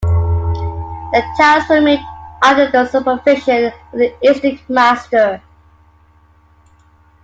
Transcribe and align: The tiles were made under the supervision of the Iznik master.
The 1.13 1.23
tiles 1.37 1.69
were 1.69 1.79
made 1.79 1.99
under 2.41 2.71
the 2.71 2.87
supervision 2.87 3.65
of 3.67 3.73
the 3.93 4.11
Iznik 4.23 4.67
master. 4.67 5.43